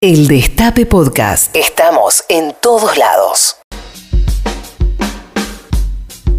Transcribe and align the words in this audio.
El 0.00 0.28
Destape 0.28 0.86
Podcast. 0.86 1.56
Estamos 1.56 2.22
en 2.28 2.52
todos 2.62 2.96
lados. 2.96 3.56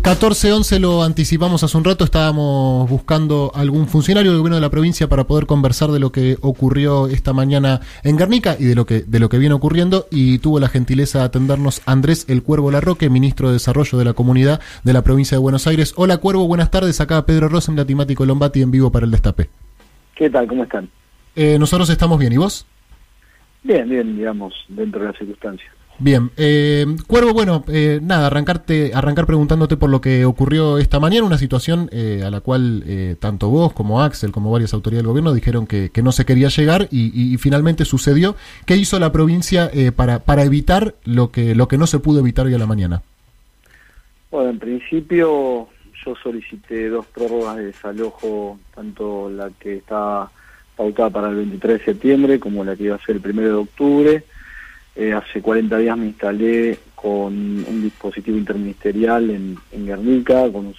14-11 0.01 0.79
lo 0.79 1.03
anticipamos 1.03 1.61
hace 1.61 1.75
un 1.75 1.83
rato, 1.83 2.05
estábamos 2.05 2.89
buscando 2.89 3.51
algún 3.53 3.89
funcionario 3.89 4.31
del 4.31 4.39
gobierno 4.39 4.55
de 4.55 4.61
la 4.61 4.69
provincia 4.69 5.09
para 5.09 5.25
poder 5.25 5.45
conversar 5.45 5.91
de 5.91 5.99
lo 5.99 6.13
que 6.13 6.37
ocurrió 6.39 7.07
esta 7.07 7.33
mañana 7.33 7.81
en 8.03 8.15
Guernica 8.15 8.55
y 8.57 8.63
de 8.63 8.75
lo 8.75 8.85
que, 8.85 9.01
de 9.01 9.19
lo 9.19 9.27
que 9.27 9.37
viene 9.37 9.55
ocurriendo 9.55 10.07
y 10.09 10.39
tuvo 10.39 10.61
la 10.61 10.69
gentileza 10.69 11.19
de 11.19 11.25
atendernos 11.25 11.81
Andrés 11.85 12.27
El 12.29 12.43
Cuervo 12.43 12.71
Larroque, 12.71 13.09
ministro 13.09 13.49
de 13.49 13.55
Desarrollo 13.55 13.97
de 13.97 14.05
la 14.05 14.13
Comunidad 14.13 14.61
de 14.85 14.93
la 14.93 15.01
provincia 15.01 15.35
de 15.35 15.41
Buenos 15.41 15.67
Aires. 15.67 15.91
Hola 15.97 16.19
Cuervo, 16.19 16.47
buenas 16.47 16.71
tardes, 16.71 17.01
acá 17.01 17.25
Pedro 17.25 17.49
Rosen, 17.49 17.75
Temático 17.75 18.25
Lombati 18.25 18.61
en 18.61 18.71
vivo 18.71 18.89
para 18.89 19.05
el 19.05 19.11
Destape. 19.11 19.49
¿Qué 20.15 20.29
tal? 20.29 20.47
¿Cómo 20.47 20.63
están? 20.63 20.89
Eh, 21.35 21.57
nosotros 21.59 21.89
estamos 21.89 22.17
bien, 22.19 22.31
¿y 22.31 22.37
vos? 22.37 22.65
Bien, 23.63 23.87
bien, 23.89 24.15
digamos, 24.15 24.53
dentro 24.69 25.01
de 25.01 25.07
las 25.07 25.17
circunstancias. 25.17 25.73
Bien, 26.01 26.31
eh, 26.37 26.85
Cuervo, 27.07 27.33
bueno, 27.33 27.65
eh, 27.67 27.99
nada, 28.01 28.27
arrancarte, 28.27 28.91
arrancar 28.93 29.25
preguntándote 29.25 29.75
por 29.75 29.89
lo 29.89 29.99
que 29.99 30.23
ocurrió 30.23 30.77
esta 30.77 30.97
mañana, 30.97 31.27
una 31.27 31.37
situación 31.37 31.89
eh, 31.91 32.23
a 32.25 32.31
la 32.31 32.39
cual 32.39 32.83
eh, 32.87 33.17
tanto 33.19 33.49
vos 33.49 33.73
como 33.73 34.01
Axel, 34.01 34.31
como 34.31 34.49
varias 34.49 34.73
autoridades 34.73 35.03
del 35.03 35.09
gobierno 35.09 35.33
dijeron 35.33 35.67
que, 35.67 35.89
que 35.89 36.01
no 36.01 36.13
se 36.13 36.23
quería 36.23 36.47
llegar 36.47 36.87
y, 36.89 37.33
y, 37.33 37.37
finalmente 37.37 37.83
sucedió. 37.83 38.37
¿Qué 38.65 38.77
hizo 38.77 38.97
la 38.97 39.11
provincia 39.11 39.69
eh, 39.73 39.91
para, 39.91 40.19
para 40.19 40.45
evitar 40.45 40.95
lo 41.03 41.31
que, 41.31 41.53
lo 41.53 41.67
que 41.67 41.77
no 41.77 41.85
se 41.85 41.99
pudo 41.99 42.21
evitar 42.21 42.45
hoy 42.45 42.53
a 42.53 42.59
la 42.59 42.65
mañana? 42.65 43.01
Bueno, 44.31 44.51
en 44.51 44.59
principio 44.59 45.67
yo 46.05 46.15
solicité 46.23 46.87
dos 46.87 47.07
prórrogas 47.07 47.57
de 47.57 47.65
desalojo, 47.65 48.57
tanto 48.73 49.29
la 49.29 49.49
que 49.59 49.77
está 49.77 50.31
pautada 50.79 51.09
para 51.09 51.29
el 51.29 51.35
23 51.35 51.79
de 51.79 51.85
septiembre 51.85 52.39
como 52.39 52.63
la 52.63 52.73
que 52.73 52.85
iba 52.85 52.95
a 52.95 53.05
ser 53.05 53.17
el 53.17 53.29
1 53.29 53.41
de 53.41 53.51
octubre. 53.51 54.23
Eh, 54.95 55.11
hace 55.11 55.41
40 55.41 55.77
días 55.77 55.97
me 55.97 56.05
instalé 56.05 56.79
con 56.95 57.33
un 57.33 57.81
dispositivo 57.83 58.37
interministerial 58.37 59.29
en, 59.29 59.57
en 59.73 59.85
Guernica, 59.85 60.49
con 60.49 60.67
un, 60.67 60.75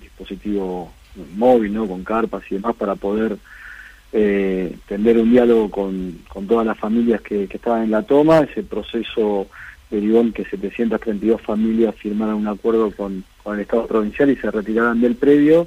dispositivo 0.00 0.92
móvil, 1.34 1.74
¿no? 1.74 1.88
con 1.88 2.04
carpas 2.04 2.44
y 2.50 2.54
demás, 2.54 2.76
para 2.76 2.94
poder 2.94 3.36
eh, 4.12 4.76
tender 4.86 5.18
un 5.18 5.32
diálogo 5.32 5.68
con, 5.72 6.20
con 6.28 6.46
todas 6.46 6.64
las 6.64 6.78
familias 6.78 7.20
que, 7.20 7.48
que, 7.48 7.56
estaban 7.56 7.82
en 7.82 7.90
la 7.90 8.02
toma. 8.02 8.40
Ese 8.40 8.62
proceso 8.62 9.48
derivó 9.90 10.20
en 10.20 10.32
que 10.32 10.44
732 10.44 11.42
familias 11.42 11.96
firmaran 11.96 12.36
un 12.36 12.46
acuerdo 12.46 12.92
con, 12.92 13.24
con 13.42 13.56
el 13.56 13.62
Estado 13.62 13.88
provincial 13.88 14.30
y 14.30 14.36
se 14.36 14.52
retiraran 14.52 15.00
del 15.00 15.16
predio 15.16 15.66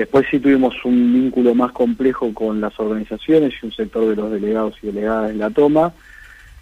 Después 0.00 0.26
sí 0.30 0.40
tuvimos 0.40 0.82
un 0.86 1.12
vínculo 1.12 1.54
más 1.54 1.72
complejo 1.72 2.32
con 2.32 2.58
las 2.58 2.80
organizaciones 2.80 3.52
y 3.52 3.66
un 3.66 3.72
sector 3.72 4.08
de 4.08 4.16
los 4.16 4.30
delegados 4.32 4.74
y 4.82 4.86
delegadas 4.86 5.28
de 5.28 5.34
la 5.34 5.50
toma. 5.50 5.92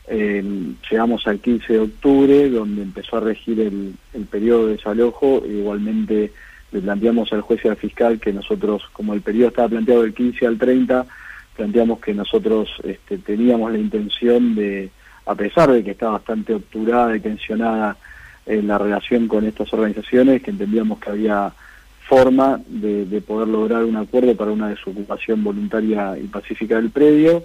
Eh, 0.08 0.42
llegamos 0.90 1.24
al 1.28 1.38
15 1.38 1.72
de 1.72 1.78
octubre, 1.78 2.50
donde 2.50 2.82
empezó 2.82 3.16
a 3.18 3.20
regir 3.20 3.60
el, 3.60 3.94
periodo 4.24 4.66
de 4.66 4.72
desalojo. 4.72 5.44
E 5.44 5.52
igualmente 5.52 6.32
le 6.72 6.80
planteamos 6.80 7.32
al 7.32 7.42
juez 7.42 7.60
y 7.64 7.68
al 7.68 7.76
fiscal 7.76 8.18
que 8.18 8.32
nosotros, 8.32 8.82
como 8.92 9.14
el 9.14 9.20
periodo 9.20 9.50
estaba 9.50 9.68
planteado 9.68 10.02
del 10.02 10.14
15 10.14 10.44
al 10.44 10.58
30, 10.58 11.06
planteamos 11.54 12.00
que 12.00 12.14
nosotros 12.14 12.68
este, 12.82 13.18
teníamos 13.18 13.70
la 13.70 13.78
intención 13.78 14.56
de, 14.56 14.90
a 15.26 15.36
pesar 15.36 15.70
de 15.70 15.84
que 15.84 15.92
estaba 15.92 16.14
bastante 16.14 16.54
obturada 16.54 17.16
y 17.16 17.20
tensionada 17.20 17.96
en 18.46 18.66
la 18.66 18.78
relación 18.78 19.28
con 19.28 19.46
estas 19.46 19.72
organizaciones, 19.72 20.42
que 20.42 20.50
entendíamos 20.50 20.98
que 20.98 21.10
había 21.10 21.52
forma 22.08 22.60
de, 22.66 23.04
de, 23.04 23.20
poder 23.20 23.48
lograr 23.48 23.84
un 23.84 23.96
acuerdo 23.96 24.34
para 24.34 24.50
una 24.50 24.68
desocupación 24.68 25.44
voluntaria 25.44 26.16
y 26.18 26.26
pacífica 26.26 26.76
del 26.76 26.90
predio. 26.90 27.44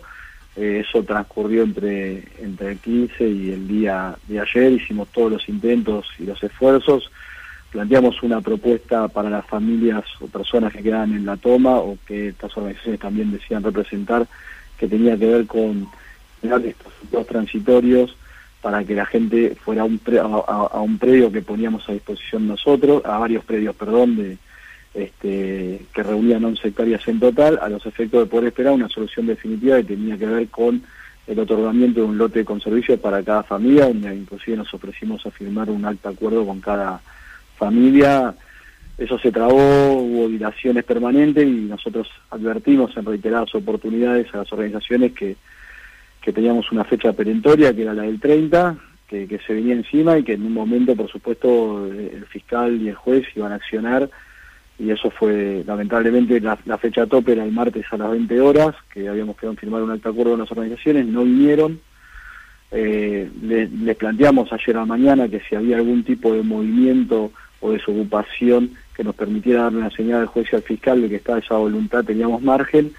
Eh, 0.55 0.83
eso 0.87 1.03
transcurrió 1.03 1.63
entre, 1.63 2.23
entre 2.39 2.71
el 2.71 2.77
15 2.77 3.27
y 3.27 3.51
el 3.51 3.67
día 3.67 4.15
de 4.27 4.39
ayer, 4.39 4.71
hicimos 4.71 5.09
todos 5.09 5.33
los 5.33 5.49
intentos 5.49 6.07
y 6.17 6.25
los 6.25 6.41
esfuerzos, 6.41 7.11
planteamos 7.71 8.21
una 8.23 8.39
propuesta 8.39 9.07
para 9.09 9.29
las 9.29 9.45
familias 9.47 10.03
o 10.21 10.27
personas 10.27 10.71
que 10.71 10.83
quedan 10.83 11.13
en 11.13 11.25
la 11.25 11.37
toma 11.37 11.77
o 11.77 11.97
que 12.05 12.29
estas 12.29 12.55
organizaciones 12.55 13.01
también 13.01 13.31
decían 13.31 13.63
representar, 13.63 14.27
que 14.77 14.87
tenía 14.87 15.17
que 15.17 15.25
ver 15.25 15.45
con 15.45 15.87
estos 16.41 16.93
dos 17.11 17.25
transitorios 17.27 18.15
para 18.61 18.83
que 18.85 18.93
la 18.95 19.05
gente 19.05 19.55
fuera 19.55 19.83
un, 19.83 19.97
pre, 19.97 20.19
a 20.19 20.79
un 20.79 20.97
predio 20.99 21.31
que 21.31 21.41
poníamos 21.41 21.89
a 21.89 21.93
disposición 21.93 22.47
nosotros, 22.47 23.03
a 23.03 23.17
varios 23.17 23.43
predios, 23.43 23.75
perdón, 23.75 24.15
de, 24.15 24.37
este, 24.93 25.81
que 25.91 26.03
reunían 26.03 26.45
11 26.45 26.67
hectáreas 26.67 27.07
en 27.07 27.19
total, 27.19 27.59
a 27.61 27.69
los 27.69 27.85
efectos 27.85 28.21
de 28.21 28.29
poder 28.29 28.47
esperar 28.47 28.73
una 28.73 28.89
solución 28.89 29.25
definitiva 29.25 29.77
que 29.77 29.83
tenía 29.83 30.17
que 30.17 30.25
ver 30.27 30.47
con 30.49 30.83
el 31.25 31.39
otorgamiento 31.39 32.01
de 32.01 32.05
un 32.05 32.17
lote 32.17 32.45
con 32.45 32.61
servicios 32.61 32.99
para 32.99 33.23
cada 33.23 33.43
familia, 33.43 33.87
donde 33.87 34.13
inclusive 34.13 34.57
nos 34.57 34.73
ofrecimos 34.73 35.25
a 35.25 35.31
firmar 35.31 35.69
un 35.69 35.85
alto 35.85 36.09
acuerdo 36.09 36.45
con 36.45 36.59
cada 36.59 37.01
familia. 37.57 38.35
Eso 38.97 39.17
se 39.17 39.31
trabó, 39.31 39.93
hubo 39.93 40.27
dilaciones 40.27 40.83
permanentes 40.83 41.47
y 41.47 41.61
nosotros 41.61 42.09
advertimos 42.29 42.95
en 42.97 43.05
reiteradas 43.05 43.55
oportunidades 43.55 44.27
a 44.33 44.39
las 44.39 44.53
organizaciones 44.53 45.13
que, 45.13 45.37
que 46.21 46.33
teníamos 46.33 46.71
una 46.71 46.83
fecha 46.83 47.13
perentoria, 47.13 47.73
que 47.73 47.81
era 47.81 47.93
la 47.93 48.03
del 48.03 48.19
30, 48.19 48.75
que, 49.07 49.27
que 49.27 49.39
se 49.39 49.53
venía 49.53 49.73
encima 49.73 50.19
y 50.19 50.23
que 50.23 50.33
en 50.33 50.45
un 50.45 50.53
momento, 50.53 50.95
por 50.95 51.09
supuesto, 51.09 51.87
el 51.87 52.25
fiscal 52.25 52.79
y 52.79 52.89
el 52.89 52.95
juez 52.95 53.25
iban 53.35 53.53
a 53.53 53.55
accionar 53.55 54.09
y 54.79 54.89
eso 54.89 55.11
fue 55.11 55.63
lamentablemente 55.65 56.39
la, 56.39 56.57
la, 56.65 56.77
fecha 56.77 57.05
tope 57.05 57.33
era 57.33 57.43
el 57.43 57.51
martes 57.51 57.85
a 57.91 57.97
las 57.97 58.11
20 58.11 58.41
horas, 58.41 58.75
que 58.91 59.07
habíamos 59.07 59.37
quedado 59.37 59.51
en 59.51 59.57
firmar 59.57 59.83
un 59.83 59.91
alto 59.91 60.09
acuerdo 60.09 60.31
con 60.31 60.39
las 60.39 60.51
organizaciones, 60.51 61.05
no 61.05 61.23
vinieron. 61.23 61.79
Eh, 62.71 63.29
les, 63.43 63.95
planteamos 63.97 64.51
ayer 64.51 64.75
a 64.75 64.79
la 64.79 64.85
mañana 64.87 65.29
que 65.29 65.41
si 65.41 65.55
había 65.55 65.77
algún 65.77 66.03
tipo 66.03 66.33
de 66.33 66.41
movimiento 66.41 67.31
o 67.61 67.71
desocupación 67.71 68.71
que 68.95 69.03
nos 69.03 69.13
permitiera 69.13 69.63
dar 69.63 69.75
una 69.75 69.91
señal 69.91 70.21
al 70.21 70.27
juez 70.27 70.47
y 70.51 70.55
al 70.55 70.63
fiscal 70.63 71.01
de 71.01 71.09
que 71.09 71.17
estaba 71.17 71.37
esa 71.37 71.55
voluntad, 71.55 72.03
teníamos 72.03 72.41
margen, 72.41 72.93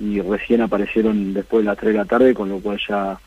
y 0.00 0.20
recién 0.20 0.62
aparecieron 0.62 1.32
después 1.32 1.62
de 1.62 1.70
las 1.70 1.78
3 1.78 1.92
de 1.92 1.98
la 1.98 2.04
tarde, 2.06 2.34
con 2.34 2.48
lo 2.48 2.58
cual 2.58 2.80
ya 2.88 3.20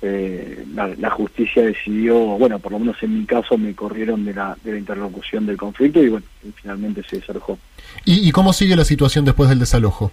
eh, 0.00 0.64
la, 0.74 0.88
la, 0.88 1.10
justicia 1.10 1.62
decidió, 1.62 2.16
bueno, 2.16 2.58
por 2.58 2.72
lo 2.72 2.78
menos 2.78 3.02
en 3.02 3.18
mi 3.18 3.26
caso 3.26 3.58
me 3.58 3.74
corrieron 3.74 4.24
de 4.24 4.32
la, 4.32 4.56
de 4.62 4.72
la 4.72 4.78
interlocución 4.78 5.44
del 5.44 5.56
conflicto 5.56 6.02
y 6.02 6.08
bueno, 6.08 6.26
finalmente 6.54 7.02
se 7.02 7.16
desalojó. 7.16 7.58
¿Y, 8.04 8.28
¿Y, 8.28 8.30
cómo 8.30 8.52
sigue 8.52 8.76
la 8.76 8.84
situación 8.84 9.24
después 9.24 9.48
del 9.48 9.58
desalojo? 9.58 10.12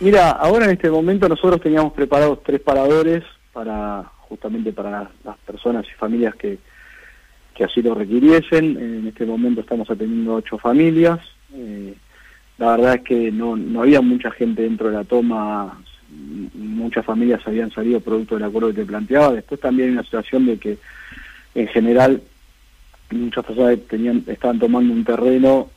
Mira, 0.00 0.30
ahora 0.30 0.64
en 0.64 0.72
este 0.72 0.90
momento 0.90 1.28
nosotros 1.28 1.60
teníamos 1.60 1.92
preparados 1.92 2.42
tres 2.42 2.60
paradores 2.60 3.22
para 3.52 4.10
justamente 4.28 4.72
para 4.72 4.90
las, 4.90 5.08
las 5.24 5.38
personas 5.38 5.86
y 5.86 5.92
familias 5.96 6.34
que, 6.34 6.58
que 7.54 7.64
así 7.64 7.80
lo 7.80 7.94
requiriesen. 7.94 8.76
En 8.76 9.06
este 9.06 9.24
momento 9.24 9.60
estamos 9.60 9.88
atendiendo 9.88 10.34
ocho 10.34 10.58
familias. 10.58 11.20
Eh, 11.54 11.94
la 12.58 12.76
verdad 12.76 12.94
es 12.96 13.02
que 13.02 13.30
no, 13.30 13.56
no 13.56 13.82
había 13.82 14.00
mucha 14.00 14.30
gente 14.32 14.62
dentro 14.62 14.88
de 14.88 14.96
la 14.96 15.04
toma 15.04 15.80
muchas 16.54 17.04
familias 17.04 17.40
habían 17.46 17.70
salido 17.70 18.00
producto 18.00 18.34
del 18.34 18.44
acuerdo 18.44 18.68
que 18.68 18.80
te 18.80 18.86
planteaba. 18.86 19.32
Después 19.32 19.60
también 19.60 19.88
hay 19.88 19.94
una 19.94 20.04
situación 20.04 20.46
de 20.46 20.58
que 20.58 20.78
en 21.54 21.68
general 21.68 22.22
muchas 23.10 23.44
personas 23.44 23.78
tenían, 23.88 24.24
estaban 24.26 24.58
tomando 24.58 24.92
un 24.92 25.04
terreno, 25.04 25.70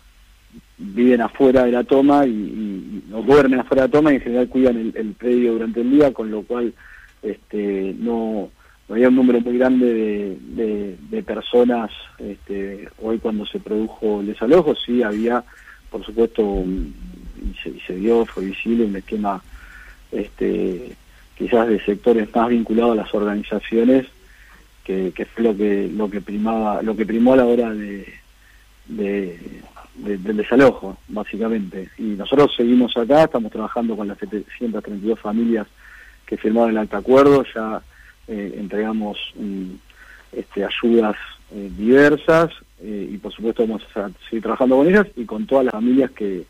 viven 0.77 1.21
afuera 1.21 1.65
de 1.65 1.71
la 1.71 1.83
toma 1.83 2.25
y, 2.25 2.31
y 2.31 3.03
duermen 3.25 3.59
afuera 3.59 3.83
de 3.83 3.87
la 3.87 3.91
toma 3.91 4.11
y 4.11 4.15
en 4.15 4.21
general 4.21 4.49
cuidan 4.49 4.93
el, 4.95 5.13
predio 5.13 5.53
durante 5.53 5.81
el 5.81 5.91
día, 5.91 6.13
con 6.13 6.29
lo 6.31 6.43
cual 6.43 6.73
este, 7.21 7.95
no, 7.97 8.49
había 8.89 9.09
un 9.09 9.15
número 9.15 9.41
muy 9.41 9.57
grande 9.57 10.37
de, 10.39 11.23
personas 11.23 11.91
este, 12.19 12.87
hoy 13.01 13.17
cuando 13.17 13.45
se 13.45 13.59
produjo 13.59 14.21
el 14.21 14.27
desalojo, 14.27 14.75
sí 14.75 15.03
había, 15.03 15.43
por 15.89 16.05
supuesto, 16.05 16.63
y, 16.63 17.55
se, 17.61 17.69
y 17.69 17.79
se 17.81 17.93
vio, 17.95 18.25
fue 18.25 18.45
visible 18.45 18.85
un 18.85 18.95
esquema 18.95 19.41
este, 20.11 20.95
quizás 21.37 21.67
de 21.67 21.83
sectores 21.83 22.33
más 22.35 22.49
vinculados 22.49 22.93
a 22.93 23.03
las 23.03 23.13
organizaciones, 23.13 24.05
que, 24.83 25.11
que 25.13 25.25
fue 25.25 25.43
lo 25.43 25.55
que 25.55 25.89
lo 25.93 26.09
que 26.09 26.21
primaba, 26.21 26.81
lo 26.81 26.95
que 26.95 27.05
primó 27.05 27.33
a 27.33 27.37
la 27.37 27.45
hora 27.45 27.73
de, 27.73 28.13
de, 28.85 29.39
de, 29.95 30.17
del 30.17 30.37
desalojo, 30.37 30.97
básicamente. 31.09 31.89
Y 31.97 32.03
nosotros 32.03 32.53
seguimos 32.55 32.95
acá, 32.95 33.23
estamos 33.23 33.51
trabajando 33.51 33.97
con 33.97 34.07
las 34.07 34.17
732 34.17 35.19
familias 35.19 35.67
que 36.25 36.37
firmaron 36.37 36.71
el 36.71 36.77
alto 36.77 36.97
acuerdo, 36.97 37.45
ya 37.53 37.81
eh, 38.27 38.55
entregamos 38.57 39.17
um, 39.35 39.77
este, 40.31 40.65
ayudas 40.65 41.15
eh, 41.51 41.71
diversas 41.77 42.51
eh, 42.81 43.09
y 43.11 43.17
por 43.17 43.31
supuesto 43.31 43.65
vamos 43.65 43.81
a 43.95 44.09
seguir 44.29 44.43
trabajando 44.43 44.77
con 44.77 44.87
ellas 44.87 45.07
y 45.15 45.25
con 45.25 45.47
todas 45.47 45.65
las 45.65 45.71
familias 45.71 46.11
que, 46.11 46.45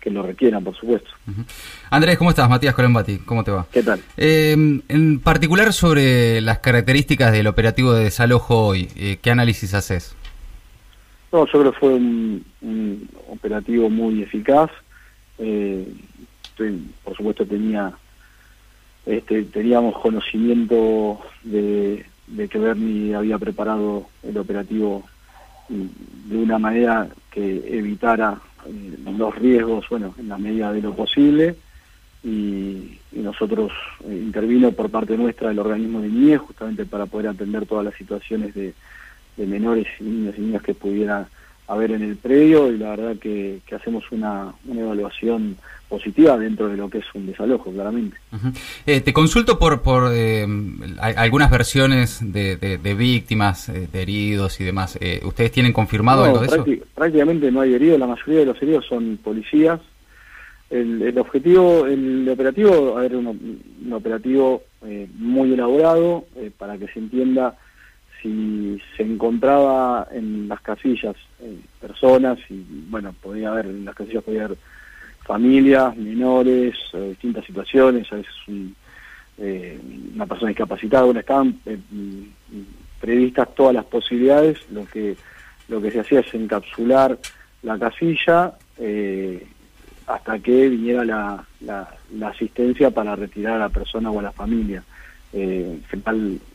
que 0.00 0.10
lo 0.10 0.22
requieran, 0.22 0.64
por 0.64 0.74
supuesto. 0.76 1.10
Uh 1.26 1.30
-huh. 1.32 1.44
Andrés, 1.90 2.16
¿cómo 2.18 2.30
estás? 2.30 2.48
Matías 2.48 2.74
Colombati, 2.74 3.18
¿cómo 3.18 3.44
te 3.44 3.50
va? 3.50 3.66
¿Qué 3.70 3.82
tal? 3.82 4.00
Eh, 4.16 4.80
en 4.88 5.20
particular 5.20 5.72
sobre 5.72 6.40
las 6.40 6.60
características 6.60 7.32
del 7.32 7.46
operativo 7.46 7.92
de 7.92 8.04
desalojo 8.04 8.68
hoy, 8.68 8.88
eh, 8.96 9.18
¿qué 9.20 9.30
análisis 9.30 9.74
haces? 9.74 10.16
No, 11.32 11.46
yo 11.46 11.60
creo 11.60 11.72
que 11.72 11.78
fue 11.78 11.94
un, 11.94 12.44
un 12.62 13.08
operativo 13.28 13.88
muy 13.90 14.22
eficaz. 14.22 14.70
Eh, 15.38 15.86
estoy, 16.42 16.82
por 17.04 17.16
supuesto 17.16 17.46
tenía 17.46 17.92
este, 19.06 19.44
teníamos 19.44 19.96
conocimiento 19.98 21.20
de, 21.42 22.04
de 22.26 22.48
que 22.48 22.58
Bernie 22.58 23.14
había 23.14 23.38
preparado 23.38 24.06
el 24.22 24.36
operativo 24.36 25.04
de 25.68 26.36
una 26.36 26.58
manera 26.58 27.08
que 27.30 27.62
evitara 27.78 28.40
los 28.66 29.34
riesgos, 29.34 29.86
bueno, 29.88 30.14
en 30.18 30.28
la 30.28 30.38
medida 30.38 30.72
de 30.72 30.82
lo 30.82 30.94
posible, 30.94 31.56
y, 32.22 32.98
nosotros 33.12 33.72
eh, 34.08 34.14
intervino 34.14 34.72
por 34.72 34.90
parte 34.90 35.16
nuestra 35.16 35.50
el 35.50 35.58
organismo 35.58 36.00
de 36.00 36.08
niñez 36.08 36.40
justamente 36.40 36.86
para 36.86 37.06
poder 37.06 37.28
atender 37.28 37.66
todas 37.66 37.84
las 37.84 37.94
situaciones 37.94 38.54
de, 38.54 38.74
menores 39.36 39.86
y 40.00 40.04
niños 40.04 40.34
y 40.36 40.42
niñas 40.42 40.62
que 40.62 40.74
pudiera 41.70 41.90
haber 41.90 41.90
en 41.92 42.02
el 42.02 42.16
predio 42.16 42.72
y 42.72 42.78
la 42.78 42.90
verdad 42.90 43.16
que, 43.16 43.60
hacemos 43.74 44.04
una, 44.10 44.52
evaluación 44.68 45.56
positiva 45.88 46.38
dentro 46.38 46.68
de 46.68 46.76
lo 46.76 46.88
que 46.88 46.98
es 46.98 47.04
un 47.14 47.26
desalojo, 47.26 47.72
claramente. 47.72 48.16
Eh, 48.86 49.00
te 49.00 49.12
consulto 49.12 49.58
por, 49.58 49.82
por 49.82 50.12
eh, 50.12 50.46
algunas 51.00 51.50
versiones 51.50 52.20
de, 52.20 52.56
de, 52.56 52.94
víctimas, 52.94 53.68
eh, 53.68 53.88
de 53.92 54.02
heridos 54.02 54.60
y 54.60 54.64
demás. 54.64 54.98
¿Ustedes 55.24 55.50
tienen 55.50 55.72
confirmado 55.72 56.24
algo 56.24 56.38
de 56.38 56.46
eso? 56.46 56.64
Prácticamente 56.94 57.50
no 57.50 57.60
hay 57.60 57.74
heridos, 57.74 57.98
la 57.98 58.06
mayoría 58.06 58.40
de 58.40 58.46
los 58.46 58.62
heridos 58.62 58.86
son 58.86 59.18
policías. 59.22 59.80
El, 60.70 61.02
el 61.02 61.18
objetivo, 61.18 61.86
el 61.86 62.28
operativo, 62.28 63.00
era 63.00 63.18
un, 63.18 63.26
un 63.84 63.92
operativo 63.92 64.62
muy 65.18 65.52
elaborado 65.52 66.24
para 66.58 66.78
que 66.78 66.86
se 66.86 67.00
entienda 67.00 67.56
si 68.20 68.80
se 68.96 69.02
encontraba 69.02 70.08
en 70.10 70.48
las 70.48 70.60
casillas 70.60 71.16
eh, 71.40 71.58
personas 71.80 72.38
y 72.48 72.64
bueno 72.88 73.14
podía 73.20 73.50
haber 73.50 73.66
en 73.66 73.84
las 73.84 73.94
casillas 73.94 74.22
podía 74.24 74.44
haber 74.44 74.58
familias 75.22 75.96
menores 75.96 76.74
eh, 76.92 77.10
distintas 77.10 77.44
situaciones 77.44 78.12
a 78.12 78.16
veces 78.16 78.32
eh, 79.38 79.78
una 80.14 80.26
persona 80.26 80.48
discapacitada 80.48 81.04
bueno 81.04 81.20
estaban 81.20 81.58
previstas 83.00 83.54
todas 83.54 83.74
las 83.74 83.84
posibilidades 83.86 84.58
lo 84.70 84.84
que 84.86 85.16
lo 85.68 85.80
que 85.80 85.90
se 85.90 86.00
hacía 86.00 86.20
es 86.20 86.34
encapsular 86.34 87.18
la 87.62 87.78
casilla 87.78 88.54
hasta 90.06 90.38
que 90.40 90.68
viniera 90.68 91.04
la, 91.04 91.44
la 91.60 92.28
asistencia 92.28 92.90
para 92.90 93.14
retirar 93.14 93.54
a 93.54 93.58
la 93.58 93.68
persona 93.68 94.10
o 94.10 94.18
a 94.18 94.22
la 94.22 94.32
familia 94.32 94.82
eh, 95.32 95.78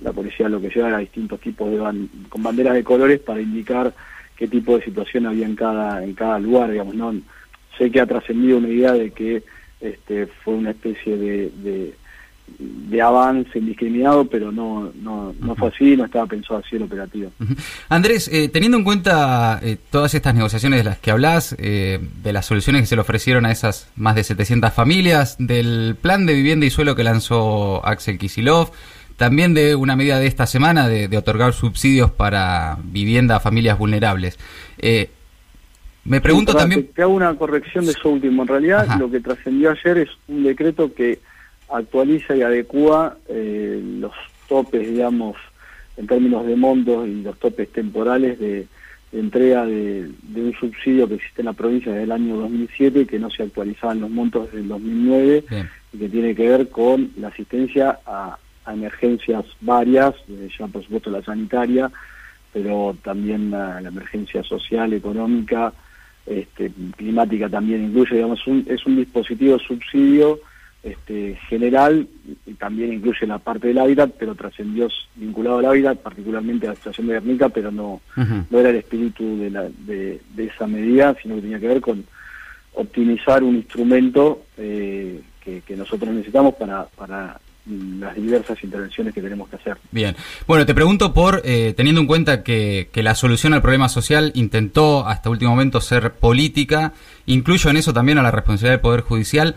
la 0.02 0.12
policía 0.12 0.50
lo 0.50 0.60
que 0.60 0.70
lleva 0.70 0.90
era 0.90 0.98
distintos 0.98 1.40
tipos 1.40 1.72
de 1.72 1.78
con 2.30 2.44
banderas 2.44 2.74
de 2.74 2.84
colores 2.84 3.20
para 3.20 3.42
indicar 3.42 3.94
qué 4.36 4.48
tipo 4.48 4.78
de 4.78 4.84
situación 4.84 5.26
había 5.26 5.46
en 5.46 5.56
cada 5.56 6.04
en 6.04 6.14
cada 6.14 6.40
lugar 6.40 6.72
digamos 6.72 6.96
no 6.96 7.14
sé 7.78 7.90
que 7.90 8.02
ha 8.02 8.06
trascendido 8.06 8.58
una 8.58 8.70
idea 8.70 8.94
de 8.94 9.12
que 9.12 9.44
este 9.80 10.28
fue 10.28 10.56
una 10.56 10.72
especie 10.72 11.18
de, 11.18 11.94
avance 13.04 13.60
indiscriminado 13.60 14.26
pero 14.30 14.52
no 14.52 14.92
no, 15.02 15.34
no 15.40 15.56
fue 15.56 15.68
así 15.68 15.98
no 15.98 16.06
estaba 16.06 16.26
pensado 16.26 16.62
así 16.66 16.78
el 16.78 16.84
operativo 16.84 17.30
Andrés 17.90 18.30
eh, 18.32 18.48
teniendo 18.48 18.78
en 18.78 18.84
cuenta 18.86 19.60
eh, 19.62 19.78
todas 19.90 20.14
estas 20.14 20.34
negociaciones 20.34 20.80
de 20.80 20.86
las 20.86 21.00
que 21.00 21.12
hablas 21.12 21.56
de 21.58 22.34
las 22.34 22.46
soluciones 22.46 22.84
que 22.84 22.88
se 22.88 22.96
le 22.96 23.02
ofrecieron 23.02 23.46
a 23.46 23.52
esas 23.52 23.90
más 23.96 24.16
de 24.16 24.24
700 24.24 24.74
familias 24.74 25.36
del 25.40 25.98
plan 26.02 26.26
de 26.26 26.34
vivienda 26.34 26.66
y 26.66 26.70
suelo 26.70 26.96
que 26.96 27.04
lanzó 27.04 27.86
Axel 27.86 28.18
Kisilov 28.18 28.72
también 29.18 29.54
de 29.54 29.76
una 29.76 29.96
medida 29.96 30.20
de 30.20 30.28
esta 30.28 30.46
semana 30.46 30.88
de, 30.88 31.16
otorgar 31.18 31.54
subsidios 31.54 32.12
para 32.12 32.78
vivienda 32.84 33.38
a 33.38 33.40
familias 33.40 33.78
vulnerables. 33.78 34.38
Eh, 34.78 35.10
me 36.04 36.22
pregunto 36.22 36.54
también... 36.54 36.90
Te 36.94 37.02
hago 37.02 37.14
una 37.14 37.34
corrección 37.36 37.86
de 37.86 37.92
eso 37.92 38.10
último. 38.10 38.44
En 38.44 38.48
realidad 38.48 39.00
lo 39.00 39.10
que 39.10 39.22
trascendió 39.22 39.72
ayer 39.72 40.00
es 40.00 40.10
un 40.28 40.44
decreto 40.44 40.94
que 40.94 41.20
actualiza 41.70 42.36
y 42.36 42.42
adecua 42.42 43.18
eh, 43.28 43.82
los 44.00 44.14
topes, 44.48 44.90
digamos, 44.90 45.36
en 45.98 46.08
términos 46.08 46.46
de 46.46 46.56
montos 46.56 47.08
y 47.08 47.24
los 47.24 47.38
topes 47.40 47.72
temporales 47.72 48.40
de, 48.40 48.68
entrega 49.12 49.66
de, 49.66 50.12
un 50.36 50.54
subsidio 50.60 51.08
que 51.08 51.16
existe 51.16 51.42
en 51.42 51.46
la 51.46 51.54
provincia 51.54 51.92
desde 51.92 52.04
el 52.04 52.12
año 52.12 52.36
2007 52.38 53.06
que 53.08 53.20
no 53.20 53.30
se 53.30 53.44
actualizaban 53.44 54.02
los 54.02 54.10
montos 54.10 54.48
desde 54.48 54.60
el 54.60 54.68
2009 54.68 55.46
y 55.94 55.98
que 55.98 56.10
tiene 56.10 56.36
que 56.36 56.50
ver 56.50 56.70
con 56.70 57.12
la 57.18 57.30
asistencia 57.30 58.00
a, 58.06 58.38
a 58.66 58.74
emergencias 58.74 59.46
varias, 59.62 60.16
ya 60.58 60.68
por 60.68 60.84
supuesto 60.84 61.10
la 61.10 61.24
sanitaria, 61.24 61.90
pero 62.52 62.96
también 63.04 63.52
la, 63.52 63.80
emergencia 63.80 64.44
social, 64.44 64.92
económica, 64.94 65.72
este, 66.26 66.72
climática 66.98 67.48
también 67.48 67.86
incluye, 67.86 68.16
digamos, 68.16 68.42
es 68.68 68.86
un 68.86 68.96
dispositivo 68.96 69.60
subsidio 69.60 70.40
este, 70.86 71.36
general 71.50 72.08
y 72.46 72.54
también 72.54 72.94
incluye 72.94 73.26
la 73.26 73.40
parte 73.40 73.70
del 73.70 73.80
hábitat, 73.80 74.12
pero 74.20 74.36
trascendió 74.36 74.88
vinculado 75.16 75.58
al 75.58 75.66
hábitat, 75.66 75.98
particularmente 75.98 76.68
a 76.68 76.70
la 76.70 76.76
situación 76.76 77.08
de 77.08 77.14
Guernica, 77.14 77.50
pero 77.50 77.72
no, 77.72 78.02
no 78.16 78.60
era 78.60 78.70
el 78.70 78.76
espíritu 78.76 79.40
de, 79.40 79.50
la, 79.50 79.64
de, 79.64 80.22
esa 80.38 80.68
medida, 80.68 81.16
sino 81.20 81.36
que 81.36 81.42
tenía 81.42 81.60
que 81.60 81.68
ver 81.68 81.82
con 81.82 82.06
optimizar 82.74 83.44
un 83.44 83.56
instrumento 83.56 84.44
eh, 84.58 85.22
que, 85.44 85.62
que, 85.62 85.76
nosotros 85.76 86.14
necesitamos 86.14 86.54
para, 86.54 86.86
para 86.86 87.40
las 87.66 88.16
diversas 88.16 88.64
intervenciones 88.64 89.12
que 89.12 89.24
tenemos 89.24 89.50
que 89.50 89.56
hacer. 89.56 89.78
Bien, 89.90 90.16
bueno, 90.46 90.68
te 90.68 90.76
pregunto 90.76 91.14
por, 91.14 91.42
eh, 91.46 91.74
teniendo 91.76 92.02
en 92.02 92.06
cuenta 92.06 92.44
que, 92.44 92.90
que, 92.92 93.02
la 93.02 93.16
solución 93.16 93.54
al 93.54 93.64
problema 93.64 93.90
social 93.90 94.32
intentó 94.36 95.08
hasta 95.08 95.32
último 95.32 95.52
momento 95.52 95.82
ser 95.82 96.14
política, 96.14 96.94
incluyo 97.26 97.72
en 97.72 97.78
eso 97.78 97.92
también 97.92 98.20
a 98.20 98.22
la 98.22 98.30
responsabilidad 98.30 98.74
del 98.74 98.82
Poder 98.82 99.02
Judicial, 99.02 99.56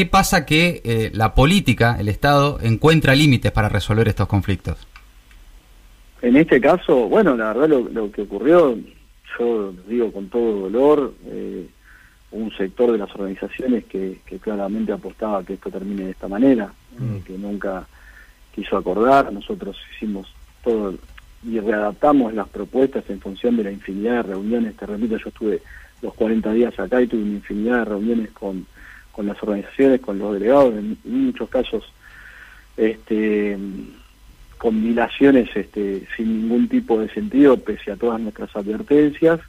¿qué 0.00 0.06
pasa 0.06 0.46
que 0.46 0.80
eh, 0.82 1.10
la 1.12 1.34
política, 1.34 1.98
el 2.00 2.08
Estado, 2.08 2.58
encuentra 2.62 3.14
límites 3.14 3.52
para 3.52 3.68
resolver 3.68 4.08
estos 4.08 4.28
conflictos? 4.28 4.88
En 6.22 6.36
este 6.36 6.58
caso, 6.58 7.06
bueno, 7.06 7.36
la 7.36 7.52
verdad 7.52 7.68
lo, 7.68 7.80
lo 7.80 8.10
que 8.10 8.22
ocurrió, 8.22 8.78
yo 9.38 9.74
digo 9.86 10.10
con 10.10 10.30
todo 10.30 10.70
dolor, 10.70 11.12
eh, 11.26 11.66
un 12.30 12.50
sector 12.56 12.92
de 12.92 12.96
las 12.96 13.14
organizaciones 13.14 13.84
que, 13.84 14.16
claramente 14.40 14.90
apostaba 14.90 15.44
que 15.44 15.52
esto 15.52 15.70
termine 15.70 16.04
de 16.04 16.12
esta 16.12 16.28
manera, 16.28 16.72
eh, 16.94 17.02
mm. 17.02 17.20
que 17.20 17.36
nunca 17.36 17.86
quiso 18.54 18.78
acordar. 18.78 19.30
Nosotros 19.30 19.76
hicimos 19.94 20.32
todo 20.64 20.94
y 21.46 21.60
readaptamos 21.60 22.32
las 22.32 22.48
propuestas 22.48 23.04
en 23.10 23.20
función 23.20 23.54
de 23.58 23.64
la 23.64 23.70
infinidad 23.70 24.14
de 24.14 24.32
reuniones. 24.32 24.78
Te 24.78 24.86
repito, 24.86 25.18
yo 25.18 25.28
estuve 25.28 25.60
los 26.00 26.14
40 26.14 26.54
días 26.54 26.80
acá 26.80 27.02
y 27.02 27.06
tuve 27.06 27.22
una 27.22 27.34
infinidad 27.34 27.80
de 27.80 27.84
reuniones 27.84 28.30
con, 28.30 28.64
con 29.12 29.26
las 29.26 29.42
organizaciones, 29.42 30.00
con 30.00 30.18
los 30.18 30.34
delegados, 30.34 30.74
en, 30.74 30.98
muchos 31.04 31.48
casos 31.48 31.84
este, 32.76 33.56
con 34.58 34.82
dilaciones 34.82 35.48
este, 35.54 36.06
sin 36.16 36.42
ningún 36.42 36.68
tipo 36.68 37.00
de 37.00 37.08
sentido, 37.08 37.56
pese 37.56 37.92
a 37.92 37.96
todas 37.96 38.20
nuestras 38.20 38.54
advertencias. 38.54 39.40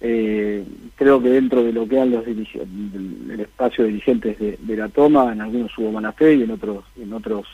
Eh, 0.00 0.62
creo 0.94 1.22
que 1.22 1.30
dentro 1.30 1.64
de 1.64 1.72
lo 1.72 1.88
que 1.88 1.96
eran 1.96 2.10
los 2.10 2.26
el 2.26 3.40
espacio 3.40 3.84
de 3.84 3.90
dirigentes 3.90 4.38
de, 4.38 4.76
la 4.76 4.88
toma, 4.88 5.32
en 5.32 5.40
algunos 5.40 5.76
hubo 5.78 5.90
mala 5.90 6.12
fe 6.12 6.34
y 6.34 6.42
en 6.42 6.50
otros, 6.50 6.84
en 7.00 7.12
otros 7.14 7.46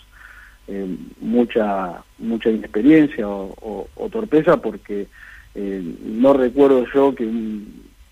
eh, 0.66 0.86
mucha 1.20 2.02
mucha 2.18 2.50
inexperiencia 2.50 3.28
o, 3.28 3.88
torpeza, 4.10 4.60
porque 4.60 5.06
eh, 5.54 5.82
no 6.04 6.32
recuerdo 6.32 6.84
yo 6.92 7.14
que, 7.14 7.24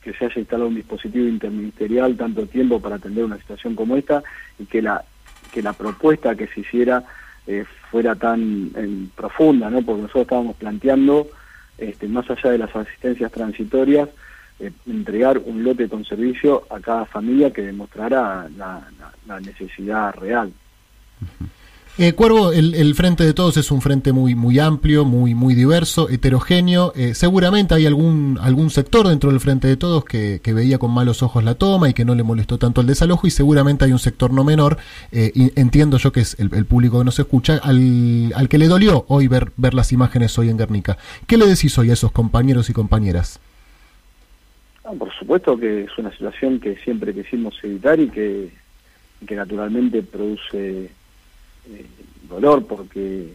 que 0.02 0.12
se 0.14 0.24
haya 0.24 0.40
instalado 0.40 0.68
un 0.68 0.74
dispositivo 0.74 1.26
interministerial 1.26 2.16
tanto 2.16 2.46
tiempo 2.46 2.80
para 2.80 2.96
atender 2.96 3.24
una 3.24 3.38
situación 3.38 3.74
como 3.74 3.96
esta 3.96 4.22
y 4.58 4.64
que 4.64 4.82
la 4.82 5.04
que 5.52 5.62
la 5.62 5.72
propuesta 5.72 6.36
que 6.36 6.46
se 6.46 6.60
hiciera 6.60 7.04
fuera 7.90 8.14
tan 8.14 8.70
profunda, 9.16 9.68
¿no? 9.68 9.82
Porque 9.82 10.02
nosotros 10.02 10.22
estábamos 10.22 10.56
planteando 10.56 11.26
este, 11.80 12.06
más 12.08 12.28
allá 12.30 12.50
de 12.50 12.58
las 12.58 12.76
asistencias 12.76 13.32
transitorias, 13.32 14.08
eh, 14.58 14.70
entregar 14.86 15.38
un 15.38 15.64
lote 15.64 15.88
con 15.88 16.04
servicio 16.04 16.64
a 16.68 16.78
cada 16.78 17.06
familia 17.06 17.50
que 17.50 17.62
demostrara 17.62 18.48
la, 18.56 18.86
necesidad 19.40 20.12
real. 20.14 20.52
Eh, 21.98 22.14
Cuervo, 22.14 22.52
el, 22.52 22.94
Frente 22.94 23.24
de 23.24 23.34
Todos 23.34 23.56
es 23.56 23.70
un 23.70 23.82
frente 23.82 24.12
muy, 24.12 24.34
muy 24.34 24.58
amplio, 24.58 25.04
muy, 25.04 25.34
muy 25.34 25.54
diverso, 25.54 26.08
heterogéneo. 26.08 26.92
Eh, 26.96 27.14
seguramente 27.14 27.74
hay 27.74 27.84
algún, 27.84 28.38
algún 28.40 28.70
sector 28.70 29.06
dentro 29.06 29.30
del 29.30 29.40
Frente 29.40 29.68
de 29.68 29.76
Todos 29.76 30.04
que, 30.04 30.40
veía 30.54 30.78
con 30.78 30.92
malos 30.92 31.22
ojos 31.22 31.44
la 31.44 31.56
toma 31.56 31.90
y 31.90 31.94
que 31.94 32.04
no 32.04 32.14
le 32.14 32.22
molestó 32.22 32.58
tanto 32.58 32.80
el 32.80 32.86
desalojo, 32.86 33.26
y 33.26 33.30
seguramente 33.30 33.84
hay 33.84 33.92
un 33.92 33.98
sector 33.98 34.32
no 34.32 34.44
menor, 34.44 34.78
eh, 35.12 35.32
entiendo 35.56 35.98
yo 35.98 36.10
que 36.10 36.20
es 36.20 36.38
el, 36.38 36.64
público 36.64 36.98
que 36.98 37.04
nos 37.04 37.18
escucha, 37.18 37.60
al, 37.62 38.32
al, 38.34 38.48
que 38.48 38.58
le 38.58 38.68
dolió 38.68 39.04
hoy 39.08 39.28
ver, 39.28 39.52
ver 39.56 39.74
las 39.74 39.92
imágenes 39.92 40.38
hoy 40.38 40.48
en 40.48 40.56
Guernica. 40.56 40.96
¿Qué 41.26 41.36
le 41.36 41.46
decís 41.46 41.76
hoy 41.76 41.90
a 41.90 41.94
esos 41.94 42.12
compañeros 42.12 42.70
y 42.70 42.72
compañeras? 42.72 43.40
Ah, 44.84 44.92
por 44.98 45.12
supuesto 45.12 45.58
que 45.58 45.84
es 45.84 45.98
una 45.98 46.10
situación 46.12 46.60
que 46.60 46.76
siempre 46.76 47.12
quisimos 47.12 47.54
evitar 47.62 48.00
y 48.00 48.08
que, 48.08 48.50
que 49.26 49.36
naturalmente 49.36 50.02
produce 50.02 50.90
eh, 51.68 51.86
dolor 52.28 52.66
porque 52.66 53.34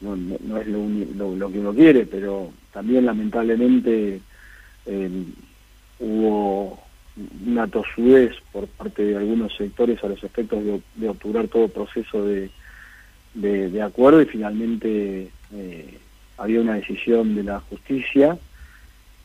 no, 0.00 0.16
no, 0.16 0.58
es 0.58 0.66
lo, 0.66 1.36
lo, 1.36 1.50
que 1.50 1.58
uno 1.58 1.72
quiere, 1.72 2.06
pero 2.06 2.50
también 2.72 3.06
lamentablemente 3.06 4.20
eh, 4.86 5.24
hubo 6.00 6.80
una 7.46 7.66
tosudez 7.68 8.34
por 8.52 8.66
parte 8.66 9.04
de 9.04 9.16
algunos 9.16 9.54
sectores 9.54 10.02
a 10.02 10.08
los 10.08 10.22
efectos 10.24 10.64
de, 10.64 10.80
de 10.96 11.08
obturar 11.08 11.48
todo 11.48 11.68
proceso 11.68 12.24
de, 12.24 12.50
de, 13.34 13.82
acuerdo 13.82 14.22
y 14.22 14.26
finalmente 14.26 15.30
eh, 15.52 15.98
había 16.38 16.60
una 16.60 16.74
decisión 16.74 17.34
de 17.34 17.44
la 17.44 17.60
justicia 17.60 18.38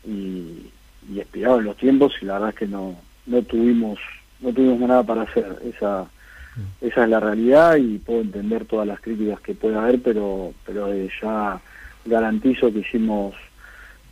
y, 0.05 0.69
y 1.11 1.19
expiraron 1.19 1.63
los 1.63 1.77
tiempos 1.77 2.13
y 2.21 2.25
la 2.25 2.33
verdad 2.33 2.49
es 2.49 2.55
que 2.55 2.67
no, 2.67 2.95
no 3.25 3.41
tuvimos 3.41 3.99
no 4.39 4.53
tuvimos 4.53 4.79
nada 4.79 5.03
para 5.03 5.23
hacer. 5.23 5.57
Esa 5.63 6.07
esa 6.81 7.03
es 7.03 7.09
la 7.09 7.19
realidad 7.19 7.75
y 7.75 7.97
puedo 7.99 8.21
entender 8.21 8.65
todas 8.65 8.87
las 8.87 8.99
críticas 8.99 9.39
que 9.41 9.53
pueda 9.53 9.83
haber 9.83 10.01
pero 10.01 10.53
pero 10.65 10.91
eh, 10.91 11.09
ya 11.21 11.59
garantizo 12.05 12.71
que 12.71 12.79
hicimos 12.79 13.35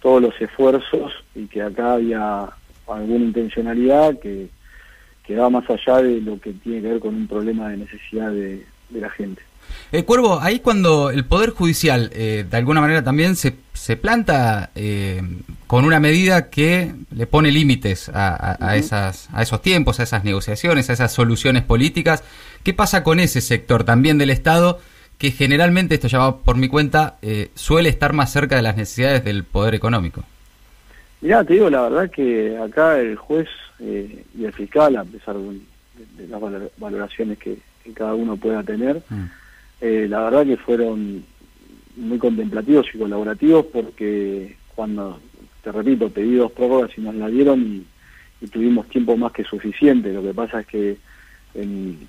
todos 0.02 0.22
los 0.22 0.40
esfuerzos 0.40 1.14
y 1.34 1.48
que 1.48 1.62
acá 1.62 1.94
había 1.94 2.48
alguna 2.88 3.26
intencionalidad 3.26 4.20
que, 4.20 4.50
que 5.26 5.36
va 5.36 5.50
más 5.50 5.68
allá 5.70 6.02
de 6.02 6.22
lo 6.22 6.40
que 6.40 6.54
tiene 6.54 6.82
que 6.82 6.88
ver 6.90 7.00
con 7.00 7.16
un 7.16 7.28
problema 7.28 7.70
de 7.70 7.78
necesidad 7.78 8.32
de, 8.32 8.64
la 8.92 9.10
gente. 9.10 9.42
Eh, 9.92 10.04
Cuervo, 10.04 10.40
ahí 10.42 10.60
cuando 10.60 11.10
el 11.10 11.26
Poder 11.26 11.52
Judicial 11.52 12.10
eh, 12.14 12.46
de 12.50 12.58
alguna 12.58 12.82
manera 12.82 13.04
también 13.04 13.36
se, 13.36 13.56
se 13.74 13.96
planta 13.96 14.72
eh, 14.76 15.22
con 15.68 15.86
una 15.86 16.00
medida 16.00 16.50
que 16.50 16.94
le 17.12 17.28
pone 17.28 17.52
límites 17.52 18.12
a, 18.14 18.76
esas, 18.76 19.30
a 19.32 19.42
esos 19.42 19.62
tiempos, 19.62 20.00
a 20.00 20.04
esas 20.04 20.24
negociaciones, 20.24 20.90
a 20.90 20.94
esas 20.94 21.14
soluciones 21.14 21.64
políticas, 21.64 22.24
¿qué 22.64 22.74
pasa 22.74 23.04
con 23.04 23.20
ese 23.20 23.42
sector 23.42 23.84
también 23.84 24.18
del 24.18 24.32
Estado 24.32 24.80
que 25.18 25.32
generalmente, 25.32 25.96
esto 25.96 26.08
ya 26.08 26.20
va 26.20 26.38
por 26.40 26.58
mi 26.58 26.68
cuenta, 26.68 27.16
suele 27.54 27.88
estar 27.88 28.12
más 28.12 28.34
cerca 28.34 28.58
de 28.58 28.64
las 28.64 28.76
necesidades 28.76 29.24
del 29.24 29.46
poder 29.46 29.76
económico? 29.76 30.24
Mirá, 31.22 31.44
te 31.46 31.54
digo 31.54 31.70
la 31.70 31.84
verdad 31.84 32.12
que 32.12 32.58
acá 32.58 33.00
el 33.00 33.16
juez 33.16 33.48
y 33.80 34.44
el 34.44 34.52
fiscal, 34.52 34.98
a 34.98 35.06
pesar 35.06 35.38
de, 35.38 36.28
las 36.28 36.42
valoraciones 36.78 37.38
que, 37.38 37.58
cada 37.94 38.16
uno 38.16 38.36
pueda 38.36 38.64
tener, 38.64 39.04
mm. 39.10 39.26
Eh, 39.82 40.08
la 40.10 40.22
verdad 40.22 40.46
que 40.46 40.58
fueron 40.58 41.24
muy 41.98 42.18
contemplativos 42.18 42.88
y 42.94 42.98
colaborativos 42.98 43.66
porque 43.68 44.56
cuando, 44.74 45.20
te 45.64 45.72
repito, 45.72 46.10
pedí 46.10 46.36
dos 46.36 46.52
prórrogas 46.52 46.92
y 46.98 47.02
nos 47.02 47.16
la 47.16 47.28
dieron 47.28 47.62
y, 48.42 48.48
tuvimos 48.48 48.88
tiempo 48.90 49.18
más 49.18 49.32
que 49.32 49.44
suficiente. 49.44 50.14
Lo 50.14 50.22
que 50.22 50.34
pasa 50.34 50.60
es 50.60 50.68
que 50.68 50.98
en, 51.56 52.08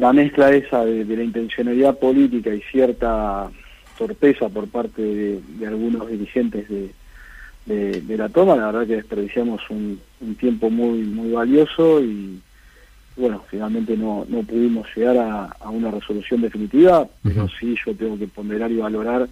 la 0.00 0.12
mezcla 0.12 0.50
esa 0.50 0.84
de, 0.84 1.04
la 1.04 1.22
intencionalidad 1.22 1.98
política 1.98 2.54
y 2.54 2.60
cierta 2.60 3.50
torpeza 3.96 4.50
por 4.50 4.68
parte 4.68 5.00
de, 5.00 5.66
algunos 5.66 6.06
dirigentes 6.08 6.68
de, 6.68 6.90
de, 8.02 8.16
la 8.18 8.28
toma, 8.28 8.56
la 8.56 8.66
verdad 8.66 8.86
que 8.86 8.96
desperdiciamos 8.96 9.62
un, 9.70 9.98
un 10.20 10.34
tiempo 10.34 10.68
muy, 10.68 10.98
muy 10.98 11.30
valioso 11.32 12.02
y 12.02 12.38
bueno, 13.16 13.44
finalmente 13.48 13.96
no, 13.96 14.26
no 14.28 14.42
pudimos 14.42 14.86
llegar 14.94 15.16
a, 15.60 15.70
una 15.70 15.90
resolución 15.90 16.40
definitiva, 16.40 17.06
pero 17.22 17.48
sí 17.60 17.76
yo 17.84 17.94
tengo 17.94 18.18
que 18.18 18.26
ponderar 18.26 18.70
y 18.72 18.76
valorar 18.76 19.28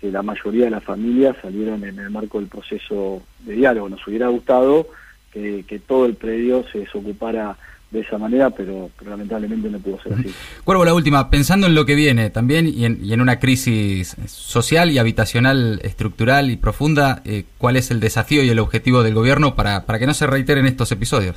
que 0.00 0.10
la 0.10 0.22
mayoría 0.22 0.64
de 0.64 0.70
las 0.70 0.82
familias 0.82 1.36
salieron 1.40 1.84
en 1.84 1.98
el 1.98 2.10
marco 2.10 2.38
del 2.38 2.48
proceso 2.48 3.22
de 3.44 3.54
diálogo. 3.54 3.88
Nos 3.88 4.06
hubiera 4.06 4.28
gustado 4.28 4.88
que, 5.32 5.80
todo 5.86 6.06
el 6.06 6.14
predio 6.14 6.64
se 6.72 6.80
desocupara 6.80 7.56
de 7.90 8.00
esa 8.00 8.18
manera, 8.18 8.50
pero, 8.50 8.90
lamentablemente 9.04 9.68
no 9.68 9.78
pudo 9.78 10.00
ser 10.02 10.14
así. 10.14 10.32
Cuervo, 10.64 10.84
la 10.84 10.94
última, 10.94 11.28
pensando 11.28 11.66
en 11.66 11.74
lo 11.74 11.84
que 11.84 11.94
viene 11.94 12.30
también 12.30 12.66
y 12.66 12.84
en, 12.84 13.04
y 13.04 13.12
en 13.12 13.20
una 13.20 13.38
crisis 13.38 14.16
social 14.26 14.90
y 14.90 14.98
habitacional 14.98 15.80
estructural 15.82 16.50
y 16.50 16.56
profunda, 16.56 17.20
eh, 17.24 17.44
¿cuál 17.58 17.76
es 17.76 17.90
el 17.90 18.00
desafío 18.00 18.42
y 18.42 18.48
el 18.48 18.60
objetivo 18.60 19.02
del 19.02 19.14
gobierno 19.14 19.54
para, 19.54 19.86
para 19.86 19.98
que 19.98 20.06
no 20.06 20.14
se 20.14 20.26
reiteren 20.26 20.66
estos 20.66 20.90
episodios? 20.92 21.36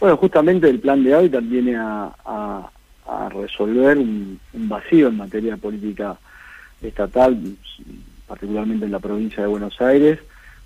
Bueno, 0.00 0.16
justamente 0.16 0.68
el 0.68 0.80
plan 0.80 1.02
de 1.02 1.14
hábitat 1.14 1.44
viene 1.44 1.76
a, 1.76 2.70
resolver 3.30 3.98
un, 3.98 4.40
vacío 4.52 5.08
en 5.08 5.16
materia 5.16 5.56
política 5.56 6.16
estatal, 6.82 7.38
particularmente 8.26 8.84
en 8.86 8.92
la 8.92 8.98
provincia 8.98 9.42
de 9.42 9.48
Buenos 9.48 9.80
Aires, 9.80 10.18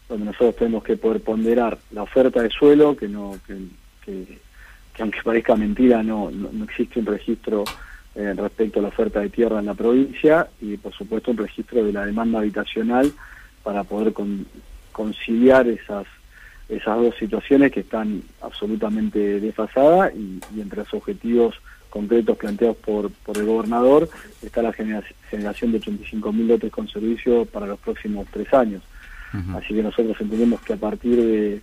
donde 0.08 0.26
nosotros 0.26 0.56
tenemos 0.56 0.84
que 0.84 0.96
poder 0.96 1.20
ponderar 1.20 1.78
la 1.92 2.02
oferta 2.02 2.42
de 2.42 2.50
suelo, 2.50 2.96
que 2.96 3.08
no 3.08 3.36
que, 3.44 4.38
aunque 4.98 5.22
parezca 5.22 5.56
mentira, 5.56 6.02
no, 6.02 6.30
no, 6.30 6.64
existe 6.64 6.98
un 7.00 7.06
registro 7.06 7.64
eh, 8.14 8.34
respecto 8.36 8.80
a 8.80 8.82
la 8.82 8.88
oferta 8.88 9.20
de 9.20 9.28
tierra 9.28 9.60
en 9.60 9.66
la 9.66 9.74
provincia, 9.74 10.48
y 10.60 10.76
por 10.76 10.92
supuesto 10.94 11.30
un 11.30 11.36
registro 11.36 11.84
de 11.84 11.92
la 11.92 12.06
demanda 12.06 12.38
habitacional 12.38 13.12
para 13.62 13.84
poder 13.84 14.12
conciliar 14.92 15.68
esas 15.68 16.06
esas 16.68 16.96
dos 16.98 17.14
situaciones 17.16 17.72
que 17.72 17.80
están 17.80 18.22
absolutamente 18.42 19.40
desfasadas 19.40 20.12
y, 20.14 20.40
entre 20.60 20.80
los 20.80 20.94
objetivos 20.94 21.54
concretos 21.88 22.36
planteados 22.36 22.76
por, 22.76 23.10
por 23.10 23.38
el 23.38 23.46
gobernador 23.46 24.10
está 24.42 24.60
la 24.62 24.72
generación 24.72 25.72
de 25.72 25.80
85.000 25.80 26.46
lotes 26.46 26.70
con 26.70 26.86
servicio 26.88 27.46
para 27.46 27.66
los 27.66 27.78
próximos 27.78 28.26
tres 28.30 28.52
años. 28.52 28.82
Así 29.54 29.74
que 29.74 29.82
nosotros 29.82 30.16
entendemos 30.20 30.60
que 30.62 30.72
a 30.72 30.78
partir 30.78 31.16
de, 31.16 31.60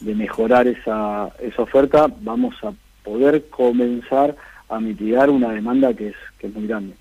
de 0.00 0.14
mejorar 0.14 0.66
esa, 0.66 1.30
esa 1.40 1.62
oferta 1.62 2.06
vamos 2.20 2.54
a 2.62 2.72
poder 3.02 3.48
comenzar 3.48 4.36
a 4.68 4.78
mitigar 4.78 5.30
una 5.30 5.50
demanda 5.50 5.94
que 5.94 6.08
es, 6.08 6.16
que 6.38 6.48
es 6.48 6.54
muy 6.54 6.66
grande. 6.66 6.94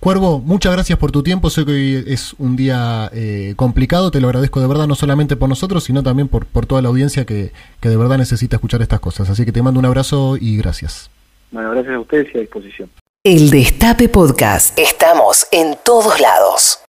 Cuervo, 0.00 0.38
muchas 0.38 0.72
gracias 0.72 0.98
por 0.98 1.12
tu 1.12 1.22
tiempo. 1.22 1.50
Sé 1.50 1.66
que 1.66 1.72
hoy 1.72 2.04
es 2.06 2.34
un 2.38 2.56
día 2.56 3.10
eh, 3.12 3.52
complicado. 3.56 4.10
Te 4.10 4.18
lo 4.18 4.28
agradezco 4.28 4.58
de 4.58 4.66
verdad, 4.66 4.86
no 4.86 4.94
solamente 4.94 5.36
por 5.36 5.50
nosotros, 5.50 5.84
sino 5.84 6.02
también 6.02 6.26
por, 6.26 6.46
por 6.46 6.64
toda 6.64 6.80
la 6.80 6.88
audiencia 6.88 7.26
que, 7.26 7.52
que, 7.80 7.90
de 7.90 7.98
verdad 7.98 8.16
necesita 8.16 8.56
escuchar 8.56 8.80
estas 8.80 9.00
cosas. 9.00 9.28
Así 9.28 9.44
que 9.44 9.52
te 9.52 9.60
mando 9.60 9.78
un 9.78 9.84
abrazo 9.84 10.38
y 10.40 10.56
gracias. 10.56 11.10
Bueno, 11.50 11.70
gracias 11.72 11.94
a 11.94 12.00
ustedes 12.00 12.34
y 12.34 12.38
a 12.38 12.40
disposición. 12.40 12.90
El 13.22 13.50
Destape 13.50 14.08
Podcast. 14.08 14.78
Estamos 14.78 15.46
en 15.52 15.76
todos 15.84 16.18
lados. 16.18 16.78